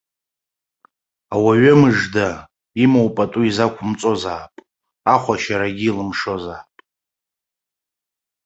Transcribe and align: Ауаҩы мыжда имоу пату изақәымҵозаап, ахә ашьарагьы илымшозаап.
Ауаҩы 1.33 1.73
мыжда 1.79 2.29
имоу 2.83 3.09
пату 3.15 3.43
изақәымҵозаап, 3.49 4.53
ахә 5.13 5.29
ашьарагьы 5.33 5.85
илымшозаап. 5.89 6.71